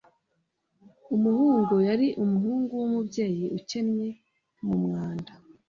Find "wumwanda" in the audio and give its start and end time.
4.65-5.31